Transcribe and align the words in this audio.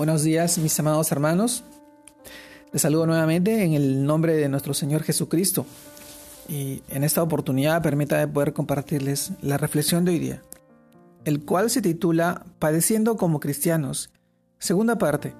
Buenos 0.00 0.22
días, 0.22 0.56
mis 0.56 0.80
amados 0.80 1.12
hermanos. 1.12 1.62
Les 2.72 2.80
saludo 2.80 3.04
nuevamente 3.04 3.64
en 3.64 3.74
el 3.74 4.06
nombre 4.06 4.34
de 4.34 4.48
nuestro 4.48 4.72
Señor 4.72 5.02
Jesucristo. 5.02 5.66
Y 6.48 6.82
en 6.88 7.04
esta 7.04 7.22
oportunidad 7.22 7.82
permítame 7.82 8.26
poder 8.26 8.54
compartirles 8.54 9.32
la 9.42 9.58
reflexión 9.58 10.06
de 10.06 10.12
hoy 10.12 10.18
día, 10.18 10.42
el 11.26 11.44
cual 11.44 11.68
se 11.68 11.82
titula 11.82 12.46
Padeciendo 12.58 13.18
como 13.18 13.40
cristianos, 13.40 14.10
segunda 14.58 14.96
parte. 14.96 15.34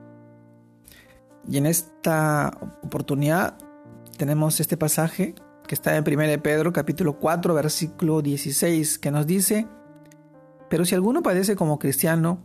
Y 1.48 1.56
en 1.56 1.64
esta 1.64 2.50
oportunidad 2.82 3.56
tenemos 4.18 4.60
este 4.60 4.76
pasaje 4.76 5.36
que 5.66 5.74
está 5.74 5.96
en 5.96 6.04
1 6.06 6.42
Pedro 6.42 6.70
capítulo 6.74 7.18
4 7.18 7.54
versículo 7.54 8.20
16 8.20 8.98
que 8.98 9.10
nos 9.10 9.26
dice, 9.26 9.66
pero 10.68 10.84
si 10.84 10.94
alguno 10.94 11.22
padece 11.22 11.56
como 11.56 11.78
cristiano, 11.78 12.44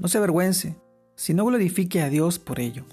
no 0.00 0.08
se 0.08 0.16
avergüence, 0.16 0.82
sino 1.16 1.44
glorifique 1.44 2.02
a 2.02 2.08
Dios 2.08 2.38
por 2.38 2.60
ello. 2.60 2.84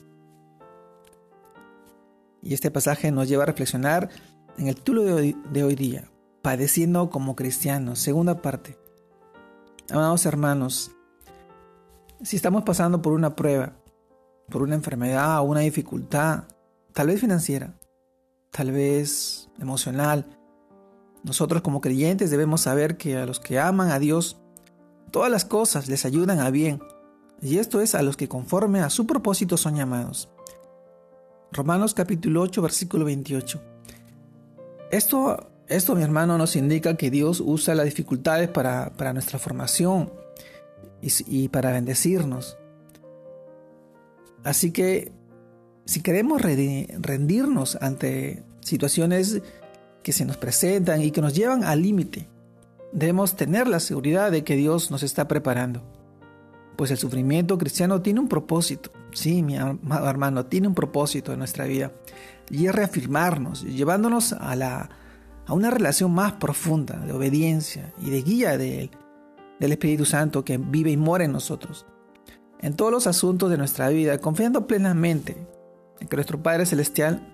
Y 2.42 2.54
este 2.54 2.72
pasaje 2.72 3.12
nos 3.12 3.28
lleva 3.28 3.44
a 3.44 3.48
reflexionar 3.48 4.10
en 4.58 4.68
el 4.68 4.76
título 4.76 5.04
de 5.04 5.64
hoy, 5.64 5.76
día, 5.76 6.10
padeciendo 6.42 7.10
como 7.10 7.36
cristianos, 7.36 8.00
segunda 8.00 8.42
parte. 8.42 8.78
Amados 9.92 10.26
hermanos, 10.26 10.92
si 12.22 12.36
estamos 12.36 12.64
pasando 12.64 13.02
por 13.02 13.14
una 13.14 13.36
prueba, 13.36 13.74
por 14.50 14.64
una 14.64 14.76
enfermedad 14.76 15.40
o 15.40 15.44
una 15.44 15.62
dificultad, 15.62 16.46
tal 16.94 17.08
vez 17.08 17.20
financiera, 17.20 17.76
tal 18.50 18.72
vez 18.72 19.50
emocional, 19.60 20.38
nosotros 21.24 21.62
como 21.62 21.82
creyentes 21.82 22.32
debemos 22.32 22.62
saber 22.62 22.98
que 22.98 23.18
a 23.18 23.26
los 23.26 23.40
que 23.40 23.60
aman 23.60 23.92
a 23.92 24.00
Dios, 24.00 24.42
todas 25.12 25.30
las 25.30 25.46
cosas 25.46 25.88
les 25.88 26.06
ayudan 26.06 26.40
a 26.40 26.50
bien 26.50 26.82
y 27.42 27.58
esto 27.58 27.82
es 27.82 27.96
a 27.96 28.04
los 28.04 28.18
que 28.18 28.28
conforme 28.28 28.82
a 28.82 28.90
su 28.90 29.08
propósito 29.08 29.58
son 29.58 29.76
llamados. 29.76 30.30
Romanos 31.52 31.94
capítulo 31.96 32.42
8, 32.42 32.62
versículo 32.62 33.06
28. 33.06 33.62
Esto, 34.92 35.50
esto, 35.68 35.96
mi 35.96 36.04
hermano, 36.04 36.38
nos 36.38 36.56
indica 36.56 36.96
que 36.98 37.10
Dios 37.10 37.42
usa 37.44 37.74
las 37.74 37.86
dificultades 37.86 38.48
para, 38.48 38.92
nuestra 39.14 39.40
formación 39.40 40.12
y 41.02 41.48
para 41.50 41.72
bendecirnos. 41.72 42.58
Así 44.44 44.72
que 44.72 45.12
si 45.86 46.02
queremos 46.02 46.42
rendirnos 46.44 47.76
ante 47.82 48.44
situaciones 48.60 49.42
que 50.04 50.14
se 50.14 50.26
nos 50.26 50.38
presentan 50.38 51.02
y 51.02 51.12
que 51.12 51.22
nos 51.22 51.34
llevan 51.34 51.64
al 51.64 51.82
límite, 51.82 52.30
debemos 52.94 53.36
tener 53.36 53.68
la 53.68 53.80
seguridad 53.80 54.32
de 54.32 54.44
que 54.44 54.56
Dios 54.56 54.92
nos 54.92 55.02
está 55.02 55.28
preparando 55.28 56.01
pues 56.76 56.92
el 56.92 56.98
sufrimiento 56.98 57.58
cristiano 57.58 58.02
tiene 58.02 58.20
un 58.20 58.28
propósito. 58.28 58.92
Sí, 59.14 59.44
mi 59.44 59.56
hermano, 59.56 60.46
tiene 60.46 60.68
un 60.68 60.76
propósito 60.76 61.34
en 61.34 61.40
nuestra 61.40 61.66
vida. 61.66 61.92
Y 62.50 62.68
es 62.68 62.76
reafirmarnos, 62.76 63.64
llevándonos 63.64 64.34
a, 64.34 64.56
la, 64.56 64.90
a 65.46 65.54
una 65.54 65.70
relación 65.70 66.14
más 66.14 66.34
profunda 66.34 66.98
de 66.98 67.14
obediencia 67.14 67.94
y 68.02 68.10
de 68.10 68.22
guía 68.22 68.58
de 68.58 68.90
del 69.62 69.74
Espíritu 69.74 70.06
Santo 70.06 70.44
que 70.44 70.58
vive 70.58 70.90
y 70.90 70.98
mora 70.98 71.24
en 71.24 71.32
nosotros. 71.32 71.86
En 72.60 72.76
todos 72.76 72.92
los 72.92 73.06
asuntos 73.06 73.52
de 73.52 73.60
nuestra 73.60 73.90
vida, 73.90 74.18
confiando 74.18 74.66
plenamente 74.66 75.38
en 76.00 76.08
que 76.08 76.18
nuestro 76.18 76.42
Padre 76.42 76.66
Celestial 76.66 77.32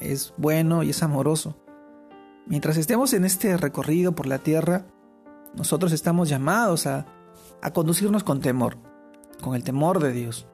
es 0.00 0.34
bueno 0.36 0.82
y 0.82 0.90
es 0.90 1.04
amoroso. 1.04 1.56
Mientras 2.46 2.76
estemos 2.76 3.12
en 3.12 3.24
este 3.24 3.56
recorrido 3.56 4.12
por 4.12 4.26
la 4.26 4.38
tierra, 4.38 4.86
nosotros 5.54 5.92
estamos 5.92 6.28
llamados 6.28 6.88
a 6.88 7.06
a 7.62 7.72
conducirnos 7.72 8.24
con 8.24 8.40
temor, 8.40 8.76
con 9.40 9.54
el 9.54 9.64
temor 9.64 10.00
de 10.00 10.12
Dios, 10.12 10.46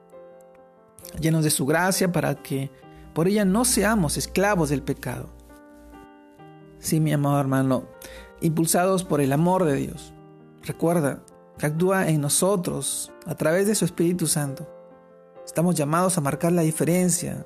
llenos 1.19 1.43
de 1.43 1.49
su 1.49 1.65
gracia 1.65 2.11
para 2.11 2.35
que 2.35 2.71
por 3.13 3.27
ella 3.27 3.45
no 3.45 3.65
seamos 3.65 4.17
esclavos 4.17 4.69
del 4.69 4.81
pecado. 4.81 5.29
Sí, 6.79 6.99
mi 6.99 7.13
amado 7.13 7.39
hermano, 7.39 7.85
impulsados 8.41 9.03
por 9.03 9.21
el 9.21 9.31
amor 9.31 9.63
de 9.63 9.75
Dios. 9.75 10.13
Recuerda 10.63 11.23
que 11.57 11.67
actúa 11.67 12.09
en 12.09 12.21
nosotros 12.21 13.11
a 13.25 13.35
través 13.35 13.67
de 13.67 13.75
su 13.75 13.85
Espíritu 13.85 14.27
Santo. 14.27 14.67
Estamos 15.45 15.75
llamados 15.75 16.17
a 16.17 16.21
marcar 16.21 16.51
la 16.51 16.61
diferencia 16.61 17.45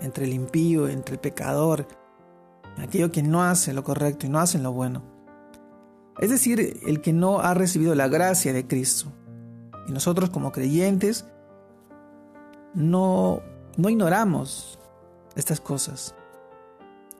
entre 0.00 0.24
el 0.24 0.32
impío, 0.32 0.88
entre 0.88 1.14
el 1.14 1.20
pecador, 1.20 1.86
aquello 2.78 3.10
que 3.10 3.22
no 3.22 3.42
hace 3.42 3.72
lo 3.72 3.84
correcto 3.84 4.26
y 4.26 4.28
no 4.28 4.38
hace 4.38 4.58
lo 4.58 4.72
bueno. 4.72 5.11
Es 6.18 6.30
decir, 6.30 6.80
el 6.86 7.00
que 7.00 7.12
no 7.12 7.40
ha 7.40 7.54
recibido 7.54 7.94
la 7.94 8.08
gracia 8.08 8.52
de 8.52 8.66
Cristo. 8.66 9.12
Y 9.88 9.92
nosotros 9.92 10.30
como 10.30 10.52
creyentes 10.52 11.24
no, 12.74 13.42
no 13.76 13.88
ignoramos 13.88 14.78
estas 15.34 15.60
cosas. 15.60 16.14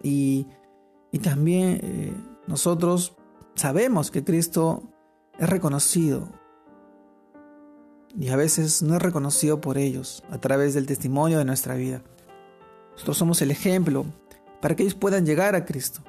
Y, 0.03 0.47
también 1.23 1.79
eh, 1.83 2.13
nosotros 2.47 3.17
sabemos 3.55 4.11
que 4.11 4.25
Cristo 4.25 4.83
es 5.39 5.49
reconocido. 5.49 6.29
Y 8.19 8.29
a 8.29 8.37
veces 8.37 8.83
no 8.83 8.97
es 8.97 9.03
reconocido 9.03 9.61
por 9.61 9.79
ellos 9.79 10.23
a 10.31 10.39
través 10.39 10.75
del 10.75 10.87
testimonio 10.87 11.39
de 11.39 11.45
nuestra 11.45 11.75
vida. 11.75 12.03
Nosotros 12.93 13.17
somos 13.17 13.41
el 13.43 13.51
ejemplo 13.51 14.05
para 14.61 14.77
que 14.77 14.83
ellos 14.83 14.95
puedan 14.95 15.25
llegar 15.25 15.55
a 15.55 15.65
Cristo. 15.65 16.03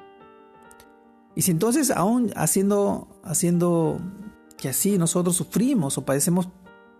Y 1.34 1.42
si 1.42 1.50
entonces 1.50 1.90
aún 1.90 2.32
haciendo, 2.36 3.08
haciendo 3.24 4.00
que 4.56 4.68
así 4.68 4.98
nosotros 4.98 5.36
sufrimos 5.36 5.98
o 5.98 6.04
padecemos, 6.04 6.48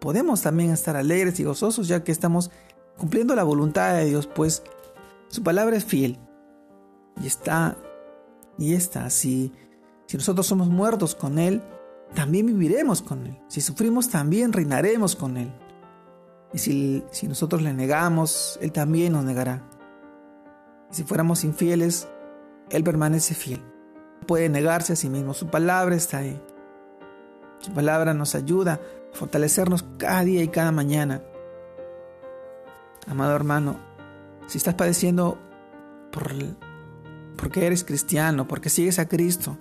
podemos 0.00 0.42
también 0.42 0.70
estar 0.70 0.96
alegres 0.96 1.38
y 1.40 1.44
gozosos 1.44 1.86
ya 1.88 2.02
que 2.02 2.12
estamos 2.12 2.50
cumpliendo 2.98 3.34
la 3.34 3.44
voluntad 3.44 3.94
de 3.94 4.06
Dios, 4.06 4.26
pues 4.26 4.62
su 5.28 5.42
palabra 5.42 5.76
es 5.76 5.84
fiel. 5.84 6.18
Y 7.22 7.28
está, 7.28 7.76
y 8.58 8.74
está, 8.74 9.08
si, 9.08 9.52
si 10.06 10.16
nosotros 10.16 10.46
somos 10.46 10.68
muertos 10.68 11.14
con 11.14 11.38
Él, 11.38 11.62
también 12.14 12.46
viviremos 12.46 13.02
con 13.02 13.26
Él. 13.26 13.38
Si 13.48 13.60
sufrimos, 13.60 14.08
también 14.08 14.52
reinaremos 14.52 15.14
con 15.14 15.36
Él. 15.36 15.52
Y 16.52 16.58
si, 16.58 17.04
si 17.12 17.28
nosotros 17.28 17.62
le 17.62 17.72
negamos, 17.72 18.58
Él 18.60 18.72
también 18.72 19.12
nos 19.12 19.24
negará. 19.24 19.62
Y 20.90 20.94
si 20.96 21.04
fuéramos 21.04 21.44
infieles, 21.44 22.08
Él 22.70 22.82
permanece 22.82 23.34
fiel 23.34 23.73
puede 24.26 24.48
negarse 24.48 24.94
a 24.94 24.97
sí 24.97 25.08
mismo. 25.08 25.34
Su 25.34 25.48
palabra 25.48 25.94
está 25.94 26.19
ahí. 26.19 26.41
Su 27.58 27.72
palabra 27.72 28.14
nos 28.14 28.34
ayuda 28.34 28.75
a 28.75 29.16
fortalecernos 29.16 29.84
cada 29.98 30.25
día 30.25 30.42
y 30.42 30.48
cada 30.48 30.72
mañana. 30.72 31.22
Amado 33.06 33.36
hermano, 33.36 33.76
si 34.47 34.58
estás 34.58 34.75
padeciendo 34.75 35.38
por, 36.10 36.32
porque 37.36 37.66
eres 37.66 37.84
cristiano, 37.84 38.48
porque 38.48 38.70
sigues 38.70 38.98
a 38.98 39.08
Cristo, 39.08 39.58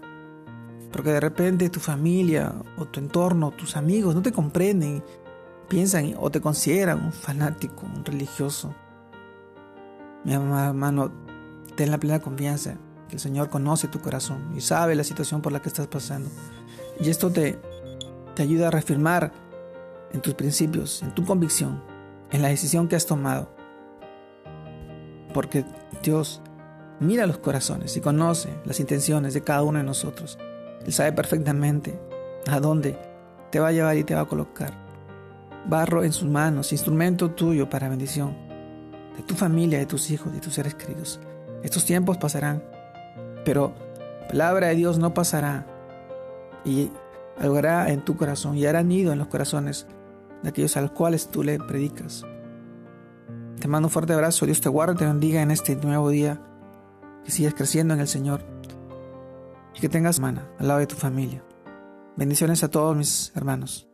porque 0.92 1.12
de 1.12 1.20
repente 1.20 1.70
tu 1.70 1.80
familia 1.80 2.54
o 2.78 2.86
tu 2.86 3.00
entorno, 3.00 3.52
tus 3.52 3.76
amigos 3.76 4.16
no 4.16 4.22
te 4.22 4.32
comprenden, 4.32 5.04
piensan 5.68 6.14
o 6.20 6.30
te 6.30 6.42
consideran 6.42 7.04
un 7.04 7.12
fanático, 7.12 7.86
un 7.86 8.06
religioso. 8.06 8.74
Mi 10.24 10.34
amado 10.34 10.70
hermano, 10.70 11.12
ten 11.76 11.92
la 11.92 11.98
plena 11.98 12.20
confianza 12.20 12.78
el 13.14 13.20
Señor 13.20 13.50
conoce 13.50 13.88
tu 13.88 14.00
corazón 14.00 14.54
y 14.56 14.62
sabe 14.62 14.96
la 14.96 15.04
situación 15.04 15.42
por 15.42 15.52
la 15.52 15.62
que 15.62 15.70
estás 15.70 15.88
pasando. 15.88 16.30
Y 17.00 17.10
esto 17.10 17.32
te, 17.32 17.60
te 18.36 18.44
ayuda 18.44 18.68
a 18.68 18.72
reafirmar 18.72 19.32
en 20.12 20.22
tus 20.22 20.34
principios, 20.34 21.02
en 21.02 21.14
tu 21.14 21.26
convicción, 21.26 21.84
en 22.32 22.42
la 22.42 22.50
decisión 22.50 22.88
que 22.88 22.96
has 22.96 23.06
tomado. 23.06 23.50
Porque 25.34 25.66
Dios 26.04 26.42
mira 27.00 27.26
los 27.26 27.40
corazones 27.40 27.98
y 27.98 28.02
conoce 28.02 28.50
las 28.66 28.80
intenciones 28.80 29.34
de 29.34 29.42
cada 29.42 29.64
uno 29.64 29.80
de 29.80 29.84
nosotros. 29.84 30.38
Él 30.86 30.94
sabe 30.94 31.12
perfectamente 31.12 32.00
a 32.48 32.60
dónde 32.60 32.98
te 33.52 33.60
va 33.60 33.70
a 33.70 33.72
llevar 33.72 33.98
y 33.98 34.04
te 34.04 34.16
va 34.16 34.22
a 34.22 34.28
colocar. 34.28 34.74
Barro 35.66 36.04
en 36.04 36.12
sus 36.12 36.30
manos, 36.30 36.72
instrumento 36.72 37.32
tuyo 37.32 37.70
para 37.70 37.90
bendición 37.90 38.36
de 39.16 39.24
tu 39.24 39.36
familia, 39.36 39.80
de 39.80 39.86
tus 39.86 40.10
hijos, 40.12 40.34
de 40.34 40.40
tus 40.40 40.54
seres 40.54 40.76
queridos. 40.76 41.20
Estos 41.64 41.86
tiempos 41.86 42.18
pasarán 42.18 42.64
pero 43.46 43.74
la 44.22 44.28
palabra 44.28 44.68
de 44.68 44.76
Dios 44.76 44.98
no 45.00 45.14
pasará 45.14 45.66
y 46.66 46.92
algará 47.38 47.92
en 47.92 48.02
tu 48.02 48.16
corazón 48.16 48.58
y 48.58 48.66
hará 48.66 48.84
nido 48.84 49.12
en 49.12 49.20
los 49.20 49.28
corazones 49.28 49.88
de 50.42 50.50
aquellos 50.50 50.78
a 50.78 50.82
los 50.82 50.92
cuales 50.92 51.30
tú 51.30 51.44
le 51.44 51.60
predicas. 51.60 52.26
Te 53.60 53.68
mando 53.68 53.88
un 53.88 53.92
fuerte 53.92 54.14
abrazo, 54.14 54.46
Dios 54.46 54.62
te 54.62 54.70
guarde, 54.70 54.96
te 54.96 55.06
bendiga 55.06 55.42
en 55.42 55.52
este 55.52 55.76
nuevo 55.76 56.10
día, 56.10 56.42
que 57.24 57.32
sigas 57.32 57.54
creciendo 57.54 57.94
en 57.94 58.02
el 58.02 58.08
Señor 58.08 58.42
y 59.76 59.80
que 59.80 59.90
tengas 59.90 60.18
semana 60.18 60.50
al 60.60 60.68
lado 60.68 60.80
de 60.80 60.88
tu 60.88 60.96
familia. 60.96 61.44
Bendiciones 62.16 62.64
a 62.64 62.70
todos 62.70 62.96
mis 62.96 63.32
hermanos. 63.36 63.93